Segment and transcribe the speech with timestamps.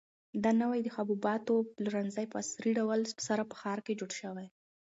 [0.43, 4.47] دا نوی د حبوباتو پلورنځی په عصري ډول سره په ښار کې جوړ شوی.